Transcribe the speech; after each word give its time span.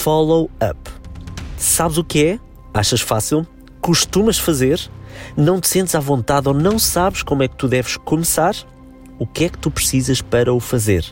follow-up. 0.00 0.78
Sabes 1.58 1.98
o 1.98 2.04
que 2.04 2.24
é? 2.24 2.38
Achas 2.72 3.02
fácil? 3.02 3.46
Costumas 3.82 4.38
fazer? 4.38 4.80
Não 5.36 5.60
te 5.60 5.68
sentes 5.68 5.94
à 5.94 6.00
vontade 6.00 6.48
ou 6.48 6.54
não 6.54 6.78
sabes 6.78 7.22
como 7.22 7.42
é 7.42 7.48
que 7.48 7.56
tu 7.56 7.68
deves 7.68 7.98
começar? 7.98 8.56
O 9.18 9.26
que 9.26 9.44
é 9.44 9.48
que 9.50 9.58
tu 9.58 9.70
precisas 9.70 10.22
para 10.22 10.54
o 10.54 10.58
fazer? 10.58 11.04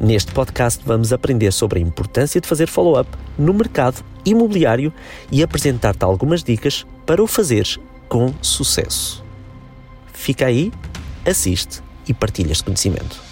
Neste 0.00 0.32
podcast 0.32 0.82
vamos 0.86 1.12
aprender 1.12 1.52
sobre 1.52 1.78
a 1.78 1.82
importância 1.82 2.40
de 2.40 2.48
fazer 2.48 2.66
follow-up 2.66 3.10
no 3.38 3.52
mercado 3.52 4.02
imobiliário 4.24 4.90
e 5.30 5.42
apresentar-te 5.42 6.02
algumas 6.02 6.42
dicas 6.42 6.86
para 7.04 7.22
o 7.22 7.26
fazeres 7.26 7.78
com 8.08 8.32
sucesso. 8.40 9.22
Fica 10.14 10.46
aí, 10.46 10.72
assiste 11.26 11.82
e 12.08 12.14
partilha 12.14 12.52
este 12.52 12.64
conhecimento. 12.64 13.23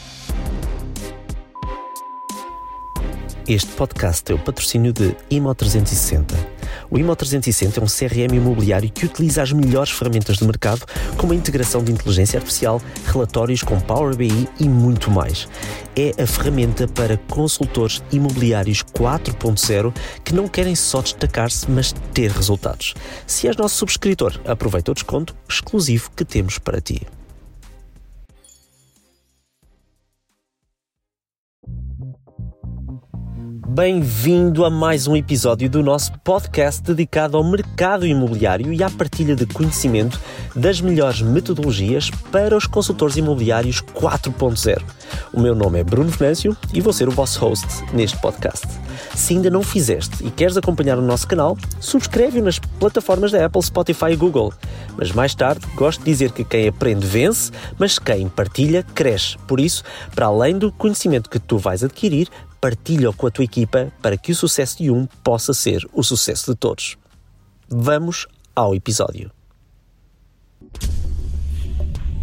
Este 3.48 3.72
podcast 3.72 4.30
é 4.30 4.34
o 4.36 4.38
patrocínio 4.38 4.92
de 4.92 5.16
Imo 5.28 5.52
360. 5.52 6.32
O 6.88 6.96
Imo 6.96 7.16
360 7.16 7.80
é 7.80 7.82
um 7.82 7.86
CRM 7.86 8.36
imobiliário 8.36 8.88
que 8.88 9.04
utiliza 9.04 9.42
as 9.42 9.50
melhores 9.52 9.90
ferramentas 9.90 10.38
do 10.38 10.46
mercado, 10.46 10.86
como 11.16 11.32
a 11.32 11.34
integração 11.34 11.82
de 11.82 11.90
inteligência 11.90 12.38
artificial, 12.38 12.80
relatórios 13.04 13.64
com 13.64 13.80
Power 13.80 14.14
BI 14.14 14.48
e 14.60 14.68
muito 14.68 15.10
mais. 15.10 15.48
É 15.96 16.22
a 16.22 16.26
ferramenta 16.26 16.86
para 16.86 17.16
consultores 17.16 18.00
imobiliários 18.12 18.84
4.0 18.84 19.92
que 20.22 20.32
não 20.32 20.46
querem 20.46 20.76
só 20.76 21.02
destacar-se, 21.02 21.68
mas 21.68 21.92
ter 22.14 22.30
resultados. 22.30 22.94
Se 23.26 23.48
és 23.48 23.56
nosso 23.56 23.74
subscritor, 23.74 24.40
aproveita 24.46 24.92
o 24.92 24.94
desconto 24.94 25.34
exclusivo 25.48 26.12
que 26.14 26.24
temos 26.24 26.58
para 26.58 26.80
ti. 26.80 27.02
Bem-vindo 33.66 34.64
a 34.64 34.70
mais 34.70 35.06
um 35.06 35.14
episódio 35.14 35.70
do 35.70 35.82
nosso 35.82 36.12
podcast 36.18 36.82
dedicado 36.82 37.36
ao 37.36 37.44
mercado 37.44 38.04
imobiliário 38.04 38.72
e 38.72 38.82
à 38.82 38.90
partilha 38.90 39.36
de 39.36 39.46
conhecimento 39.46 40.20
das 40.54 40.80
melhores 40.80 41.22
metodologias 41.22 42.10
para 42.30 42.56
os 42.56 42.66
consultores 42.66 43.16
imobiliários 43.16 43.80
4.0. 43.80 44.82
O 45.32 45.40
meu 45.40 45.54
nome 45.54 45.78
é 45.78 45.84
Bruno 45.84 46.10
Venâncio 46.10 46.56
e 46.74 46.80
vou 46.80 46.92
ser 46.92 47.08
o 47.08 47.12
vosso 47.12 47.40
host 47.40 47.66
neste 47.94 48.18
podcast. 48.18 48.66
Se 49.14 49.34
ainda 49.34 49.48
não 49.48 49.62
fizeste 49.62 50.26
e 50.26 50.30
queres 50.30 50.56
acompanhar 50.56 50.98
o 50.98 51.02
nosso 51.02 51.26
canal, 51.26 51.56
subscreve-o 51.80 52.44
nas 52.44 52.58
plataformas 52.58 53.30
da 53.30 53.46
Apple, 53.46 53.62
Spotify 53.62 54.12
e 54.12 54.16
Google. 54.16 54.52
Mas 54.98 55.12
mais 55.12 55.34
tarde, 55.34 55.64
gosto 55.74 56.00
de 56.00 56.06
dizer 56.06 56.32
que 56.32 56.44
quem 56.44 56.68
aprende 56.68 57.06
vence, 57.06 57.50
mas 57.78 57.98
quem 57.98 58.28
partilha 58.28 58.82
cresce. 58.82 59.38
Por 59.46 59.60
isso, 59.60 59.84
para 60.14 60.26
além 60.26 60.58
do 60.58 60.70
conhecimento 60.72 61.30
que 61.30 61.38
tu 61.38 61.56
vais 61.56 61.82
adquirir, 61.82 62.28
partilha-o 62.62 63.12
com 63.12 63.26
a 63.26 63.30
tua 63.30 63.42
equipa 63.42 63.92
para 64.00 64.16
que 64.16 64.30
o 64.30 64.36
sucesso 64.36 64.78
de 64.78 64.88
um 64.88 65.04
possa 65.24 65.52
ser 65.52 65.84
o 65.92 66.00
sucesso 66.04 66.52
de 66.52 66.56
todos. 66.56 66.96
Vamos 67.68 68.28
ao 68.54 68.72
episódio. 68.72 69.32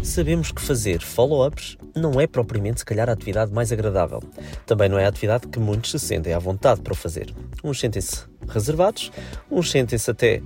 Sabemos 0.02 0.50
que 0.50 0.62
fazer 0.62 1.02
follow-ups 1.02 1.76
não 1.94 2.18
é 2.18 2.26
propriamente, 2.26 2.80
se 2.80 2.86
calhar, 2.86 3.10
a 3.10 3.12
atividade 3.12 3.52
mais 3.52 3.70
agradável. 3.70 4.22
Também 4.64 4.88
não 4.88 4.98
é 4.98 5.04
a 5.04 5.08
atividade 5.08 5.46
que 5.46 5.58
muitos 5.58 5.90
se 5.90 5.98
sentem 5.98 6.32
à 6.32 6.38
vontade 6.38 6.80
para 6.80 6.94
o 6.94 6.96
fazer. 6.96 7.34
Uns 7.62 7.78
sentem-se 7.78 8.24
reservados, 8.48 9.12
uns 9.50 9.70
sentem-se 9.70 10.10
até 10.10 10.42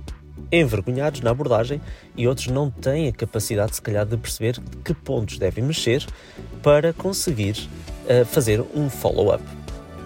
envergonhados 0.51 1.21
na 1.21 1.31
abordagem 1.31 1.79
e 2.17 2.27
outros 2.27 2.47
não 2.47 2.69
têm 2.69 3.07
a 3.07 3.13
capacidade, 3.13 3.77
se 3.77 3.81
calhar, 3.81 4.05
de 4.05 4.17
perceber 4.17 4.59
que 4.83 4.93
pontos 4.93 5.37
devem 5.37 5.63
mexer 5.63 6.05
para 6.61 6.91
conseguir 6.91 7.69
uh, 8.09 8.25
fazer 8.25 8.61
um 8.75 8.89
follow-up. 8.89 9.41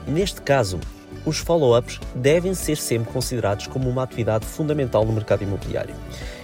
Neste 0.10 0.42
caso, 0.42 0.80
os 1.24 1.38
follow-ups 1.38 2.00
devem 2.16 2.56
ser 2.56 2.78
sempre 2.78 3.14
considerados 3.14 3.68
como 3.68 3.88
uma 3.88 4.04
atividade 4.04 4.46
fundamental 4.46 5.06
no 5.06 5.14
mercado 5.14 5.44
imobiliário. 5.44 5.94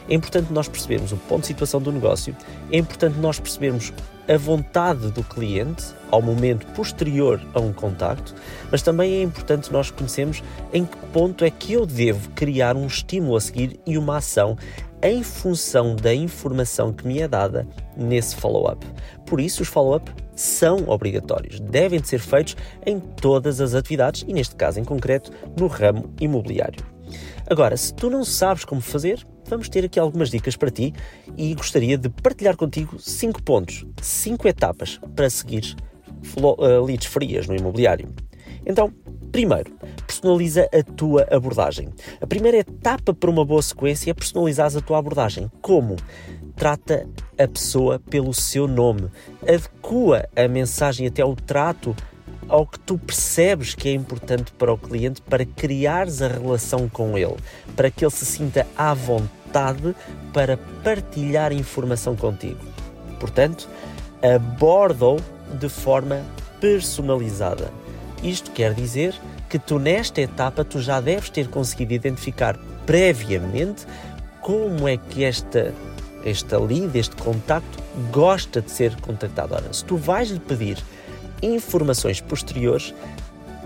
É 0.08 0.14
importante 0.14 0.54
nós 0.54 0.68
percebermos 0.68 1.12
o 1.12 1.18
ponto 1.18 1.42
de 1.42 1.48
situação 1.48 1.82
do 1.82 1.92
negócio, 1.92 2.36
é 2.72 2.78
importante 2.78 3.18
nós 3.18 3.40
percebermos 3.40 3.92
a 4.28 4.38
vontade 4.38 5.12
do 5.12 5.24
cliente 5.24 5.84
ao 6.12 6.22
momento 6.22 6.66
posterior 6.74 7.42
a 7.56 7.60
um 7.60 7.74
contacto, 7.74 8.36
mas 8.72 8.84
também 8.84 9.16
é 9.16 9.24
importante 9.24 9.74
nós 9.74 9.90
conhecermos 9.90 10.44
em 10.72 10.86
que 10.86 10.98
ponto 11.12 11.44
é 11.44 11.50
que 11.50 11.74
eu 11.74 11.88
devo 11.88 12.30
criar 12.32 12.76
um 12.76 12.86
estímulo 12.86 13.36
a 13.36 13.42
seguir 13.42 13.80
e 13.86 13.98
uma 13.98 14.18
ação 14.18 14.56
em 15.02 15.24
função 15.24 15.96
da 15.96 16.14
informação 16.14 16.94
que 16.94 17.08
me 17.08 17.20
é 17.20 17.28
dada 17.28 17.68
nesse 17.98 18.36
follow-up. 18.36 18.86
Por 19.26 19.40
isso, 19.40 19.64
os 19.64 19.68
follow-up 19.68 20.12
são 20.36 20.88
obrigatórios, 20.88 21.60
devem 21.60 22.00
de 22.00 22.08
ser 22.08 22.20
feitos 22.20 22.56
em 22.86 23.00
todas 23.00 23.62
as 23.62 23.74
atividades 23.74 24.26
e, 24.28 24.34
neste 24.34 24.56
caso 24.56 24.80
em 24.80 24.84
concreto, 24.84 25.32
no 25.58 25.68
ramo 25.68 26.14
imobiliário. 26.20 26.84
Agora, 27.48 27.78
se 27.78 27.94
tu 27.94 28.10
não 28.10 28.24
sabes 28.24 28.66
como 28.66 28.82
fazer, 28.82 29.26
vamos 29.48 29.70
ter 29.70 29.86
aqui 29.86 30.00
algumas 30.00 30.30
dicas 30.30 30.56
para 30.56 30.72
ti 30.72 30.94
e 31.38 31.54
gostaria 31.54 31.98
de 31.98 32.10
partilhar 32.10 32.58
contigo 32.58 33.00
cinco 33.00 33.42
pontos, 33.42 33.86
cinco 34.02 34.48
etapas 34.48 35.00
para 35.16 35.30
seguir 35.30 35.76
uh, 36.38 36.84
leads 36.84 37.08
frias 37.08 37.48
no 37.48 37.56
imobiliário. 37.56 38.10
Então, 38.66 38.92
primeiro, 39.32 39.72
personaliza 40.08 40.68
a 40.74 40.82
tua 40.82 41.28
abordagem. 41.30 41.90
A 42.20 42.26
primeira 42.26 42.58
etapa 42.58 43.14
para 43.14 43.30
uma 43.30 43.46
boa 43.46 43.62
sequência 43.62 44.10
é 44.10 44.14
personalizar 44.14 44.76
a 44.76 44.82
tua 44.82 44.98
abordagem. 44.98 45.52
Como? 45.62 45.96
Trata 46.56 47.08
a 47.38 47.48
pessoa 47.48 48.00
pelo 48.00 48.34
seu 48.34 48.68
nome, 48.68 49.10
adequa 49.42 50.28
a 50.36 50.48
mensagem 50.48 51.06
até 51.08 51.22
ao 51.22 51.36
trato 51.36 51.96
ao 52.48 52.66
que 52.66 52.80
tu 52.80 52.98
percebes 52.98 53.74
que 53.74 53.90
é 53.90 53.94
importante 53.94 54.52
para 54.54 54.72
o 54.72 54.78
cliente 54.78 55.22
para 55.22 55.46
criares 55.46 56.22
a 56.22 56.28
relação 56.28 56.88
com 56.88 57.18
ele, 57.18 57.36
para 57.76 57.90
que 57.90 58.06
ele 58.06 58.12
se 58.12 58.26
sinta 58.26 58.66
à 58.78 58.94
vontade 58.94 59.96
para 60.34 60.58
partilhar 60.84 61.52
informação 61.52 62.16
contigo. 62.16 62.60
Portanto, 63.20 63.68
aborda-o 64.22 65.18
de 65.58 65.70
forma 65.70 66.22
personalizada. 66.60 67.72
Isto 68.24 68.52
quer 68.52 68.74
dizer 68.74 69.16
que 69.50 69.60
tu 69.60 69.80
nesta 69.80 70.22
etapa 70.22 70.64
tu 70.64 70.82
já 70.82 71.00
deves 71.00 71.30
ter 71.30 71.48
conseguido 71.48 71.94
identificar 71.94 72.58
previamente 72.86 73.86
como 74.42 74.88
é 74.88 74.98
que 74.98 75.24
esta 75.24 75.74
esta 76.26 76.58
lead, 76.58 76.96
este 76.96 77.16
contacto 77.16 77.78
gosta 78.12 78.60
de 78.60 78.72
ser 78.72 78.96
contactado. 79.00 79.54
Ora, 79.54 79.72
se 79.72 79.86
tu 79.86 79.96
vais 79.96 80.30
lhe 80.30 80.40
pedir 80.40 80.78
informações 81.42 82.20
posteriores, 82.20 82.94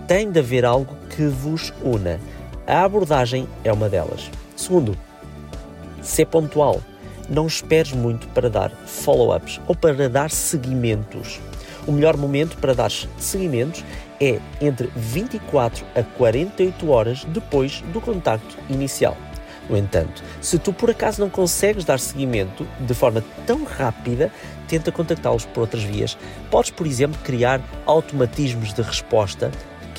tem 0.06 0.30
de 0.30 0.38
haver 0.38 0.64
algo 0.64 0.94
que 1.16 1.26
vos 1.26 1.72
una. 1.82 2.20
A 2.66 2.84
abordagem 2.84 3.48
é 3.64 3.72
uma 3.72 3.88
delas. 3.88 4.30
Segundo, 4.54 4.96
ser 6.02 6.26
pontual. 6.26 6.80
Não 7.28 7.46
esperes 7.46 7.92
muito 7.92 8.28
para 8.28 8.50
dar 8.50 8.70
follow-ups 8.86 9.60
ou 9.66 9.74
para 9.74 10.08
dar 10.08 10.30
seguimentos. 10.30 11.40
O 11.86 11.92
melhor 11.92 12.16
momento 12.16 12.56
para 12.58 12.74
dar 12.74 12.90
seguimentos 13.18 13.84
é 14.20 14.38
entre 14.60 14.90
24 14.94 15.84
a 15.94 16.02
48 16.02 16.90
horas 16.90 17.24
depois 17.24 17.80
do 17.92 18.00
contacto 18.00 18.56
inicial. 18.68 19.16
No 19.68 19.76
entanto, 19.76 20.22
se 20.40 20.58
tu 20.58 20.72
por 20.72 20.90
acaso 20.90 21.20
não 21.20 21.30
consegues 21.30 21.84
dar 21.84 22.00
seguimento 22.00 22.66
de 22.80 22.94
forma 22.94 23.22
tão 23.46 23.64
rápida, 23.64 24.32
tenta 24.66 24.90
contactá-los 24.90 25.44
por 25.44 25.60
outras 25.60 25.82
vias. 25.82 26.16
Podes, 26.50 26.70
por 26.70 26.86
exemplo, 26.86 27.20
criar 27.22 27.60
automatismos 27.86 28.72
de 28.72 28.82
resposta 28.82 29.50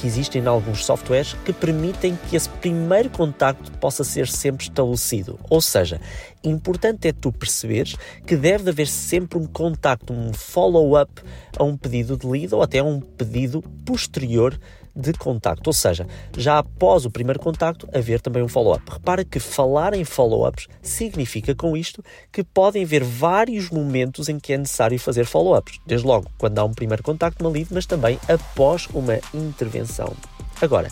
que 0.01 0.07
existem 0.07 0.41
em 0.41 0.47
alguns 0.47 0.83
softwares 0.83 1.35
que 1.45 1.53
permitem 1.53 2.17
que 2.27 2.35
esse 2.35 2.49
primeiro 2.49 3.07
contacto 3.09 3.71
possa 3.73 4.03
ser 4.03 4.27
sempre 4.27 4.63
estabelecido. 4.63 5.39
Ou 5.47 5.61
seja, 5.61 6.01
importante 6.43 7.07
é 7.07 7.13
tu 7.13 7.31
perceberes 7.31 7.95
que 8.25 8.35
deve 8.35 8.71
haver 8.71 8.87
sempre 8.87 9.37
um 9.37 9.45
contacto, 9.45 10.11
um 10.11 10.33
follow-up 10.33 11.21
a 11.55 11.63
um 11.63 11.77
pedido 11.77 12.17
de 12.17 12.25
lead 12.25 12.55
ou 12.55 12.63
até 12.63 12.79
a 12.79 12.83
um 12.83 12.99
pedido 12.99 13.61
posterior 13.85 14.59
de 14.95 15.13
contacto, 15.13 15.67
ou 15.67 15.73
seja, 15.73 16.07
já 16.37 16.59
após 16.59 17.05
o 17.05 17.11
primeiro 17.11 17.39
contacto 17.39 17.87
haver 17.93 18.21
também 18.21 18.43
um 18.43 18.47
follow-up. 18.47 18.83
Repara 18.91 19.23
que 19.23 19.39
falar 19.39 19.93
em 19.93 20.03
follow-ups 20.03 20.67
significa 20.81 21.55
com 21.55 21.75
isto 21.75 22.03
que 22.31 22.43
podem 22.43 22.83
haver 22.83 23.03
vários 23.03 23.69
momentos 23.69 24.29
em 24.29 24.39
que 24.39 24.53
é 24.53 24.57
necessário 24.57 24.99
fazer 24.99 25.25
follow-ups, 25.25 25.79
desde 25.85 26.05
logo 26.05 26.29
quando 26.37 26.59
há 26.59 26.63
um 26.63 26.73
primeiro 26.73 27.03
contacto, 27.03 27.47
lead, 27.47 27.69
mas 27.71 27.85
também 27.85 28.19
após 28.27 28.87
uma 28.93 29.19
intervenção. 29.33 30.13
Agora, 30.61 30.89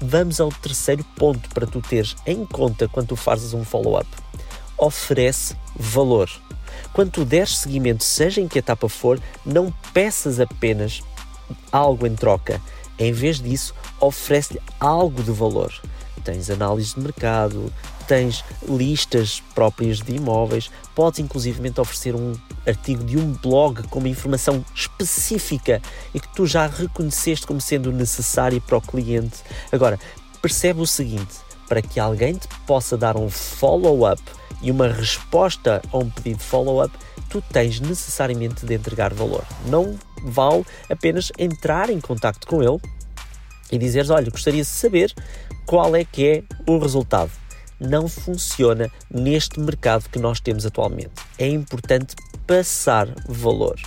vamos 0.00 0.40
ao 0.40 0.48
terceiro 0.50 1.04
ponto 1.16 1.48
para 1.50 1.66
tu 1.66 1.80
teres 1.80 2.16
em 2.26 2.44
conta 2.44 2.88
quando 2.88 3.08
tu 3.08 3.16
fazes 3.16 3.54
um 3.54 3.64
follow-up. 3.64 4.08
Oferece 4.76 5.56
valor. 5.76 6.28
Quando 6.92 7.10
tu 7.12 7.24
deres 7.24 7.58
seguimento, 7.58 8.02
seja 8.02 8.40
em 8.40 8.48
que 8.48 8.58
etapa 8.58 8.88
for, 8.88 9.20
não 9.46 9.72
peças 9.92 10.40
apenas 10.40 11.02
algo 11.70 12.06
em 12.06 12.14
troca 12.14 12.60
em 12.98 13.12
vez 13.12 13.40
disso, 13.40 13.74
oferece-lhe 14.00 14.60
algo 14.78 15.22
de 15.22 15.30
valor. 15.30 15.72
Tens 16.24 16.50
análise 16.50 16.94
de 16.94 17.00
mercado, 17.00 17.72
tens 18.06 18.44
listas 18.68 19.42
próprias 19.54 19.98
de 19.98 20.14
imóveis, 20.14 20.70
podes 20.94 21.18
inclusivamente 21.18 21.80
oferecer 21.80 22.14
um 22.14 22.34
artigo 22.66 23.02
de 23.02 23.18
um 23.18 23.32
blog 23.32 23.82
com 23.88 23.98
uma 23.98 24.08
informação 24.08 24.64
específica 24.74 25.82
e 26.14 26.20
que 26.20 26.32
tu 26.34 26.46
já 26.46 26.66
reconheceste 26.66 27.46
como 27.46 27.60
sendo 27.60 27.90
necessária 27.90 28.60
para 28.60 28.76
o 28.76 28.80
cliente. 28.80 29.38
Agora, 29.72 29.98
percebe 30.40 30.80
o 30.80 30.86
seguinte: 30.86 31.34
para 31.72 31.80
que 31.80 31.98
alguém 31.98 32.34
te 32.34 32.46
possa 32.66 32.98
dar 32.98 33.16
um 33.16 33.30
follow-up 33.30 34.20
e 34.60 34.70
uma 34.70 34.88
resposta 34.88 35.80
a 35.90 35.96
um 35.96 36.10
pedido 36.10 36.36
de 36.36 36.44
follow-up, 36.44 36.94
tu 37.30 37.42
tens 37.50 37.80
necessariamente 37.80 38.66
de 38.66 38.74
entregar 38.74 39.14
valor. 39.14 39.42
Não 39.64 39.98
vale 40.22 40.66
apenas 40.90 41.32
entrar 41.38 41.88
em 41.88 41.98
contato 41.98 42.46
com 42.46 42.62
ele 42.62 42.78
e 43.70 43.78
dizeres: 43.78 44.10
Olha, 44.10 44.30
gostaria 44.30 44.60
de 44.60 44.68
saber 44.68 45.14
qual 45.64 45.96
é 45.96 46.04
que 46.04 46.28
é 46.28 46.42
o 46.70 46.76
resultado. 46.76 47.30
Não 47.80 48.06
funciona 48.06 48.90
neste 49.10 49.58
mercado 49.58 50.10
que 50.10 50.18
nós 50.18 50.40
temos 50.40 50.66
atualmente. 50.66 51.12
É 51.38 51.48
importante 51.48 52.14
passar 52.46 53.08
valor. 53.26 53.80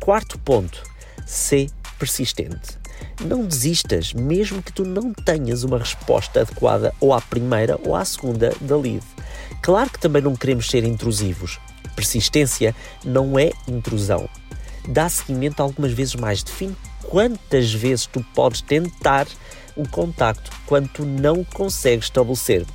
Quarto 0.00 0.40
ponto: 0.40 0.82
ser 1.24 1.70
persistente. 2.00 2.84
Não 3.24 3.44
desistas, 3.44 4.12
mesmo 4.12 4.62
que 4.62 4.72
tu 4.72 4.84
não 4.84 5.12
tenhas 5.12 5.64
uma 5.64 5.78
resposta 5.78 6.42
adequada 6.42 6.94
ou 7.00 7.14
à 7.14 7.20
primeira 7.20 7.78
ou 7.82 7.94
à 7.94 8.04
segunda 8.04 8.52
da 8.60 8.76
lead. 8.76 9.02
Claro 9.62 9.90
que 9.90 9.98
também 9.98 10.22
não 10.22 10.36
queremos 10.36 10.68
ser 10.68 10.84
intrusivos. 10.84 11.58
Persistência 11.94 12.74
não 13.04 13.38
é 13.38 13.52
intrusão. 13.66 14.28
Dá 14.88 15.08
seguimento 15.08 15.62
algumas 15.62 15.92
vezes 15.92 16.14
mais. 16.14 16.42
Define 16.42 16.76
quantas 17.08 17.72
vezes 17.72 18.06
tu 18.06 18.24
podes 18.34 18.60
tentar 18.60 19.26
o 19.74 19.88
contacto 19.88 20.50
quando 20.66 20.88
tu 20.88 21.04
não 21.04 21.42
consegues 21.42 22.06
estabelecer. 22.06 22.66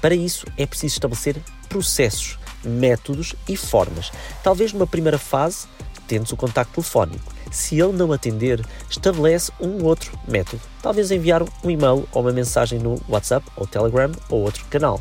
Para 0.00 0.14
isso 0.14 0.46
é 0.56 0.66
preciso 0.66 0.94
estabelecer 0.94 1.36
processos, 1.68 2.38
métodos 2.64 3.34
e 3.48 3.56
formas. 3.56 4.10
Talvez 4.42 4.72
numa 4.72 4.86
primeira 4.86 5.18
fase 5.18 5.66
tentes 6.08 6.32
o 6.32 6.36
contacto 6.36 6.72
telefónico. 6.74 7.32
Se 7.50 7.78
ele 7.78 7.92
não 7.92 8.12
atender, 8.12 8.64
estabelece 8.90 9.52
um 9.60 9.84
outro 9.84 10.18
método. 10.26 10.60
Talvez 10.82 11.10
enviar 11.10 11.42
um 11.42 11.70
e-mail 11.70 12.08
ou 12.12 12.22
uma 12.22 12.32
mensagem 12.32 12.78
no 12.78 13.00
WhatsApp 13.08 13.46
ou 13.56 13.66
Telegram 13.66 14.10
ou 14.28 14.42
outro 14.42 14.64
canal. 14.66 15.00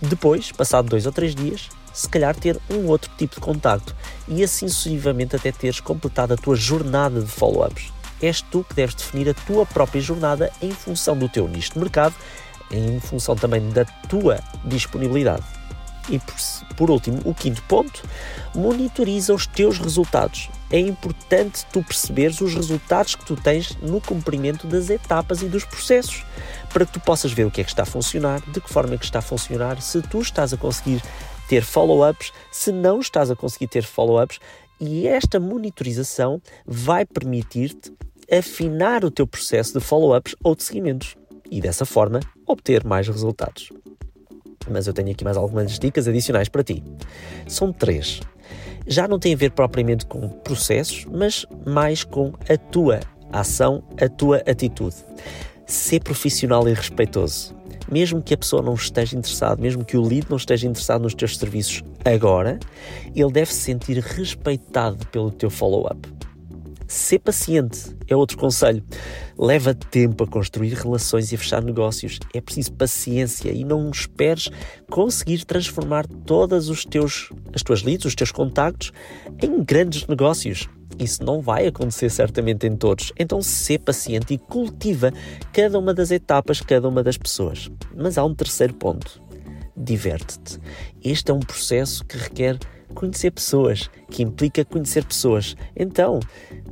Depois, 0.00 0.50
passado 0.50 0.88
dois 0.88 1.06
ou 1.06 1.12
três 1.12 1.34
dias, 1.34 1.68
se 1.92 2.08
calhar 2.08 2.34
ter 2.34 2.58
um 2.70 2.86
outro 2.86 3.10
tipo 3.16 3.34
de 3.36 3.40
contacto 3.40 3.94
e 4.26 4.42
assim 4.42 4.66
sucessivamente 4.66 5.36
até 5.36 5.52
teres 5.52 5.78
completado 5.78 6.34
a 6.34 6.36
tua 6.36 6.56
jornada 6.56 7.20
de 7.20 7.28
follow-ups. 7.28 7.92
És 8.20 8.40
tu 8.40 8.64
que 8.64 8.74
deves 8.74 8.94
definir 8.94 9.28
a 9.28 9.34
tua 9.34 9.66
própria 9.66 10.00
jornada 10.00 10.50
em 10.60 10.70
função 10.70 11.16
do 11.16 11.28
teu 11.28 11.46
nicho 11.48 11.72
de 11.72 11.78
mercado, 11.78 12.14
em 12.70 12.98
função 13.00 13.36
também 13.36 13.68
da 13.70 13.84
tua 13.84 14.40
disponibilidade. 14.64 15.42
E 16.08 16.18
por, 16.18 16.34
por, 16.76 16.90
último, 16.90 17.20
o 17.24 17.34
quinto 17.34 17.62
ponto, 17.62 18.02
monitoriza 18.54 19.32
os 19.32 19.46
teus 19.46 19.78
resultados. 19.78 20.50
É 20.70 20.78
importante 20.78 21.64
tu 21.72 21.82
perceberes 21.82 22.40
os 22.40 22.54
resultados 22.54 23.14
que 23.14 23.24
tu 23.24 23.36
tens 23.36 23.76
no 23.80 24.00
cumprimento 24.00 24.66
das 24.66 24.90
etapas 24.90 25.42
e 25.42 25.46
dos 25.46 25.64
processos, 25.64 26.24
para 26.72 26.84
que 26.84 26.92
tu 26.92 27.00
possas 27.00 27.32
ver 27.32 27.46
o 27.46 27.50
que 27.50 27.60
é 27.60 27.64
que 27.64 27.70
está 27.70 27.82
a 27.82 27.86
funcionar, 27.86 28.40
de 28.50 28.60
que 28.60 28.72
forma 28.72 28.94
é 28.94 28.98
que 28.98 29.04
está 29.04 29.20
a 29.20 29.22
funcionar, 29.22 29.80
se 29.80 30.02
tu 30.02 30.20
estás 30.20 30.52
a 30.52 30.56
conseguir 30.56 31.02
ter 31.48 31.62
follow-ups, 31.62 32.32
se 32.50 32.72
não 32.72 33.00
estás 33.00 33.30
a 33.30 33.36
conseguir 33.36 33.66
ter 33.68 33.84
follow-ups, 33.84 34.38
e 34.80 35.06
esta 35.06 35.38
monitorização 35.38 36.42
vai 36.66 37.04
permitir-te 37.04 37.92
afinar 38.30 39.04
o 39.04 39.10
teu 39.10 39.26
processo 39.26 39.78
de 39.78 39.84
follow-ups 39.84 40.34
ou 40.42 40.56
de 40.56 40.64
seguimentos 40.64 41.14
e 41.50 41.60
dessa 41.60 41.84
forma 41.84 42.18
obter 42.46 42.82
mais 42.84 43.06
resultados. 43.06 43.68
Mas 44.70 44.86
eu 44.86 44.92
tenho 44.92 45.10
aqui 45.10 45.24
mais 45.24 45.36
algumas 45.36 45.78
dicas 45.78 46.08
adicionais 46.08 46.48
para 46.48 46.62
ti. 46.62 46.82
São 47.46 47.72
três. 47.72 48.20
Já 48.86 49.06
não 49.06 49.18
tem 49.18 49.34
a 49.34 49.36
ver 49.36 49.52
propriamente 49.52 50.06
com 50.06 50.28
processos, 50.28 51.06
mas 51.10 51.46
mais 51.64 52.04
com 52.04 52.32
a 52.48 52.56
tua 52.56 53.00
ação, 53.32 53.82
a 54.00 54.08
tua 54.08 54.38
atitude. 54.38 54.96
Ser 55.66 56.00
profissional 56.00 56.68
e 56.68 56.74
respeitoso. 56.74 57.54
Mesmo 57.90 58.22
que 58.22 58.34
a 58.34 58.38
pessoa 58.38 58.62
não 58.62 58.74
esteja 58.74 59.16
interessada, 59.16 59.60
mesmo 59.60 59.84
que 59.84 59.96
o 59.96 60.02
lead 60.02 60.26
não 60.28 60.36
esteja 60.36 60.66
interessado 60.66 61.02
nos 61.02 61.14
teus 61.14 61.36
serviços 61.36 61.82
agora, 62.04 62.58
ele 63.14 63.30
deve 63.30 63.52
se 63.52 63.60
sentir 63.60 63.98
respeitado 63.98 65.06
pelo 65.08 65.30
teu 65.30 65.50
follow-up. 65.50 66.21
Ser 66.92 67.20
paciente 67.20 67.96
é 68.06 68.14
outro 68.14 68.36
conselho. 68.36 68.84
Leva 69.38 69.72
tempo 69.72 70.24
a 70.24 70.26
construir 70.26 70.74
relações 70.74 71.32
e 71.32 71.34
a 71.34 71.38
fechar 71.38 71.62
negócios. 71.62 72.18
É 72.34 72.40
preciso 72.40 72.74
paciência 72.74 73.50
e 73.50 73.64
não 73.64 73.90
esperes 73.90 74.50
conseguir 74.90 75.46
transformar 75.46 76.06
todas 76.06 76.68
os 76.68 76.84
teus, 76.84 77.30
as 77.54 77.62
tuas 77.62 77.82
leads, 77.82 78.04
os 78.04 78.14
teus 78.14 78.30
contactos 78.30 78.92
em 79.42 79.64
grandes 79.64 80.06
negócios. 80.06 80.68
Isso 80.98 81.24
não 81.24 81.40
vai 81.40 81.66
acontecer 81.66 82.10
certamente 82.10 82.66
em 82.66 82.76
todos. 82.76 83.10
Então, 83.18 83.40
ser 83.40 83.78
paciente 83.78 84.34
e 84.34 84.38
cultiva 84.38 85.14
cada 85.50 85.78
uma 85.78 85.94
das 85.94 86.10
etapas, 86.10 86.60
cada 86.60 86.86
uma 86.86 87.02
das 87.02 87.16
pessoas. 87.16 87.70
Mas 87.96 88.18
há 88.18 88.24
um 88.24 88.34
terceiro 88.34 88.74
ponto. 88.74 89.18
Diverte-te. 89.74 90.58
Este 91.02 91.30
é 91.30 91.34
um 91.34 91.40
processo 91.40 92.04
que 92.04 92.18
requer 92.18 92.58
conhecer 92.92 93.30
pessoas, 93.30 93.90
que 94.10 94.22
implica 94.22 94.64
conhecer 94.64 95.04
pessoas. 95.04 95.56
Então, 95.74 96.20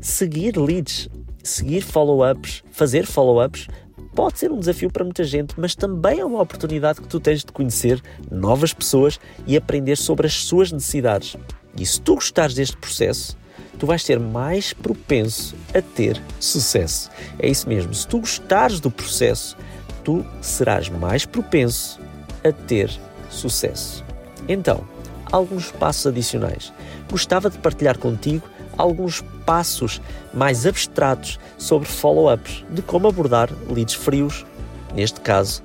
seguir 0.00 0.56
leads, 0.56 1.08
seguir 1.42 1.80
follow-ups, 1.80 2.62
fazer 2.70 3.06
follow-ups, 3.06 3.68
pode 4.14 4.38
ser 4.38 4.50
um 4.50 4.58
desafio 4.58 4.90
para 4.90 5.04
muita 5.04 5.24
gente, 5.24 5.54
mas 5.58 5.74
também 5.74 6.20
é 6.20 6.24
uma 6.24 6.42
oportunidade 6.42 7.00
que 7.00 7.08
tu 7.08 7.20
tens 7.20 7.40
de 7.44 7.52
conhecer 7.52 8.02
novas 8.30 8.72
pessoas 8.72 9.18
e 9.46 9.56
aprender 9.56 9.96
sobre 9.96 10.26
as 10.26 10.34
suas 10.34 10.72
necessidades. 10.72 11.36
E 11.76 11.86
se 11.86 12.00
tu 12.00 12.16
gostares 12.16 12.54
deste 12.54 12.76
processo, 12.76 13.36
tu 13.78 13.86
vais 13.86 14.02
ser 14.02 14.18
mais 14.18 14.72
propenso 14.72 15.54
a 15.74 15.80
ter 15.80 16.20
sucesso. 16.38 17.10
É 17.38 17.48
isso 17.48 17.68
mesmo, 17.68 17.94
se 17.94 18.06
tu 18.06 18.20
gostares 18.20 18.80
do 18.80 18.90
processo, 18.90 19.56
tu 20.04 20.24
serás 20.40 20.88
mais 20.88 21.24
propenso 21.24 22.00
a 22.44 22.52
ter 22.52 22.90
sucesso. 23.30 24.04
Então, 24.48 24.84
alguns 25.32 25.70
passos 25.70 26.06
adicionais. 26.06 26.72
Gostava 27.10 27.50
de 27.50 27.58
partilhar 27.58 27.98
contigo 27.98 28.48
alguns 28.76 29.22
passos 29.44 30.00
mais 30.32 30.66
abstratos 30.66 31.38
sobre 31.58 31.88
follow-ups, 31.88 32.64
de 32.70 32.82
como 32.82 33.08
abordar 33.08 33.50
leads 33.68 33.94
frios, 33.94 34.46
neste 34.94 35.20
caso, 35.20 35.62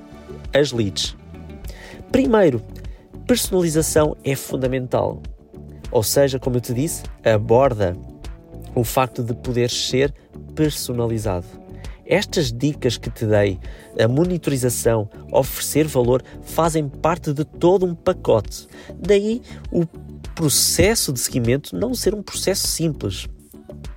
as 0.54 0.72
leads. 0.72 1.16
Primeiro, 2.12 2.62
personalização 3.28 4.16
é 4.24 4.36
fundamental. 4.36 5.22
Ou 5.92 6.04
seja, 6.04 6.40
como 6.40 6.58
eu 6.58 6.62
te 6.62 6.74
disse, 6.74 7.04
aborda 7.24 7.96
o 8.74 8.84
facto 8.84 9.24
de 9.24 9.34
poder 9.34 9.70
ser 9.70 10.14
personalizado. 10.54 11.46
Estas 12.06 12.52
dicas 12.52 12.98
que 12.98 13.10
te 13.10 13.26
dei, 13.26 13.60
a 14.00 14.08
monitorização, 14.08 15.10
oferecer 15.32 15.88
valor, 15.88 16.24
fazem 16.44 16.88
parte 16.88 17.34
de 17.34 17.44
todo 17.44 17.86
um 17.86 17.96
pacote. 17.96 18.68
Daí 19.00 19.42
o 19.72 19.86
processo 20.36 21.12
de 21.12 21.20
seguimento 21.20 21.76
não 21.76 21.96
ser 21.96 22.14
um 22.14 22.22
processo 22.22 22.68
simples. 22.68 23.28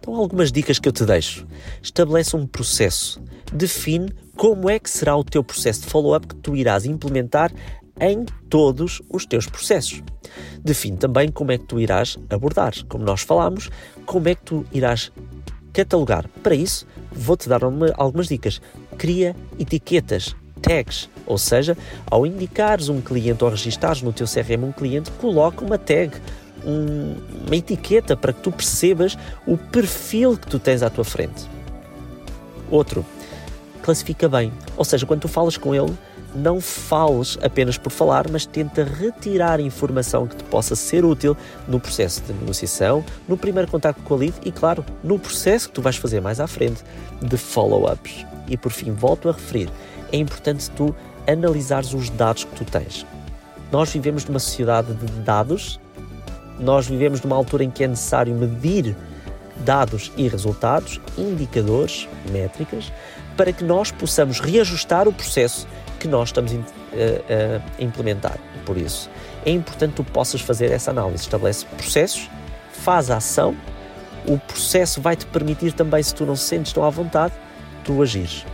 Então, 0.00 0.14
algumas 0.14 0.50
dicas 0.50 0.78
que 0.78 0.88
eu 0.88 0.92
te 0.92 1.04
deixo. 1.04 1.46
Estabelece 1.82 2.34
um 2.34 2.46
processo. 2.46 3.20
Define 3.52 4.10
como 4.36 4.70
é 4.70 4.78
que 4.78 4.88
será 4.88 5.16
o 5.16 5.24
teu 5.24 5.44
processo 5.44 5.82
de 5.82 5.88
follow-up 5.88 6.28
que 6.28 6.36
tu 6.36 6.56
irás 6.56 6.86
implementar 6.86 7.52
em 8.00 8.24
todos 8.48 9.02
os 9.10 9.26
teus 9.26 9.46
processos. 9.46 10.02
Define 10.62 10.96
também 10.96 11.30
como 11.30 11.52
é 11.52 11.58
que 11.58 11.64
tu 11.64 11.80
irás 11.80 12.16
abordar, 12.30 12.72
como 12.88 13.04
nós 13.04 13.22
falámos, 13.22 13.68
como 14.06 14.28
é 14.28 14.34
que 14.34 14.42
tu 14.42 14.64
irás 14.72 15.12
catalogar. 15.78 16.28
Para 16.42 16.54
isso, 16.56 16.86
vou-te 17.12 17.48
dar 17.48 17.62
uma, 17.62 17.92
algumas 17.96 18.26
dicas. 18.26 18.60
Cria 18.96 19.36
etiquetas, 19.58 20.34
tags, 20.60 21.08
ou 21.24 21.38
seja, 21.38 21.76
ao 22.10 22.26
indicares 22.26 22.88
um 22.88 23.00
cliente 23.00 23.44
ou 23.44 23.50
registares 23.50 24.02
no 24.02 24.12
teu 24.12 24.26
CRM 24.26 24.64
um 24.64 24.72
cliente, 24.72 25.10
coloca 25.12 25.64
uma 25.64 25.78
tag, 25.78 26.12
um, 26.64 27.14
uma 27.46 27.54
etiqueta 27.54 28.16
para 28.16 28.32
que 28.32 28.40
tu 28.40 28.50
percebas 28.50 29.16
o 29.46 29.56
perfil 29.56 30.36
que 30.36 30.48
tu 30.48 30.58
tens 30.58 30.82
à 30.82 30.90
tua 30.90 31.04
frente. 31.04 31.48
Outro, 32.70 33.06
classifica 33.80 34.28
bem, 34.28 34.52
ou 34.76 34.84
seja, 34.84 35.06
quando 35.06 35.20
tu 35.20 35.28
falas 35.28 35.56
com 35.56 35.74
ele, 35.74 35.96
não 36.34 36.60
fales 36.60 37.38
apenas 37.42 37.78
por 37.78 37.90
falar, 37.90 38.30
mas 38.30 38.44
tenta 38.46 38.84
retirar 38.84 39.60
informação 39.60 40.26
que 40.26 40.36
te 40.36 40.44
possa 40.44 40.76
ser 40.76 41.04
útil 41.04 41.36
no 41.66 41.80
processo 41.80 42.22
de 42.22 42.32
negociação, 42.32 43.04
no 43.26 43.36
primeiro 43.36 43.70
contacto 43.70 44.02
com 44.02 44.14
a 44.14 44.16
lead 44.18 44.34
e, 44.44 44.52
claro, 44.52 44.84
no 45.02 45.18
processo 45.18 45.68
que 45.68 45.74
tu 45.74 45.82
vais 45.82 45.96
fazer 45.96 46.20
mais 46.20 46.40
à 46.40 46.46
frente 46.46 46.82
de 47.20 47.36
follow-ups. 47.36 48.26
E 48.48 48.56
por 48.56 48.72
fim, 48.72 48.92
volto 48.92 49.28
a 49.28 49.32
referir, 49.32 49.70
é 50.12 50.16
importante 50.16 50.70
tu 50.70 50.94
analisares 51.26 51.92
os 51.92 52.10
dados 52.10 52.44
que 52.44 52.56
tu 52.56 52.64
tens. 52.64 53.06
Nós 53.70 53.90
vivemos 53.90 54.24
numa 54.24 54.38
sociedade 54.38 54.94
de 54.94 55.06
dados, 55.20 55.78
nós 56.58 56.86
vivemos 56.86 57.20
numa 57.22 57.36
altura 57.36 57.64
em 57.64 57.70
que 57.70 57.84
é 57.84 57.88
necessário 57.88 58.34
medir 58.34 58.96
dados 59.64 60.12
e 60.16 60.28
resultados, 60.28 61.00
indicadores, 61.16 62.08
métricas, 62.30 62.90
para 63.36 63.52
que 63.52 63.62
nós 63.62 63.90
possamos 63.90 64.40
reajustar 64.40 65.06
o 65.06 65.12
processo 65.12 65.66
que 65.98 66.08
nós 66.08 66.28
estamos 66.28 66.52
a, 66.52 66.56
eh, 66.92 67.24
eh, 67.28 67.60
implementar. 67.78 68.38
Por 68.64 68.76
isso, 68.76 69.10
é 69.44 69.50
importante 69.50 69.90
que 69.90 69.96
tu 69.96 70.04
possas 70.04 70.40
fazer 70.40 70.70
essa 70.70 70.90
análise. 70.90 71.24
Estabelece 71.24 71.64
processos, 71.66 72.30
faz 72.72 73.10
a 73.10 73.16
ação, 73.16 73.56
o 74.26 74.38
processo 74.38 75.00
vai 75.00 75.16
te 75.16 75.26
permitir 75.26 75.72
também, 75.72 76.02
se 76.02 76.14
tu 76.14 76.26
não 76.26 76.36
sentes 76.36 76.72
tão 76.72 76.84
à 76.84 76.90
vontade, 76.90 77.34
tu 77.84 78.02
agires. 78.02 78.44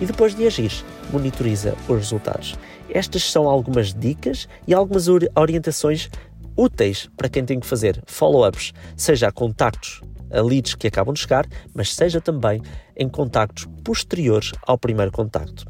e 0.00 0.06
depois 0.06 0.34
de 0.34 0.44
agir, 0.44 0.72
monitoriza 1.12 1.74
os 1.88 1.96
resultados. 1.96 2.56
Estas 2.90 3.30
são 3.30 3.48
algumas 3.48 3.94
dicas 3.94 4.48
e 4.66 4.74
algumas 4.74 5.06
orientações 5.36 6.10
úteis 6.56 7.08
para 7.16 7.28
quem 7.28 7.44
tem 7.44 7.60
que 7.60 7.66
fazer 7.66 8.02
follow-ups, 8.06 8.72
seja 8.96 9.28
a 9.28 9.32
contactos, 9.32 10.00
a 10.32 10.40
leads 10.42 10.74
que 10.74 10.88
acabam 10.88 11.14
de 11.14 11.20
chegar, 11.20 11.46
mas 11.72 11.94
seja 11.94 12.20
também 12.20 12.60
em 12.96 13.08
contactos 13.08 13.66
posteriores 13.84 14.52
ao 14.66 14.76
primeiro 14.76 15.12
contacto. 15.12 15.64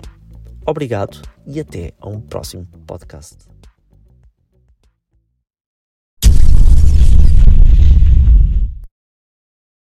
Obrigado 0.66 1.20
e 1.46 1.60
até 1.60 1.92
a 2.00 2.08
um 2.08 2.20
próximo 2.20 2.66
podcast. 2.86 3.53